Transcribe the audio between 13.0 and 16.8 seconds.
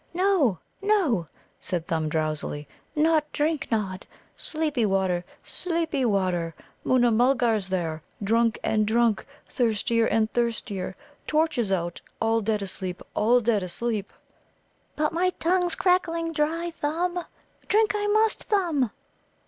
all dead asleep." "But my tongue's crackling dry,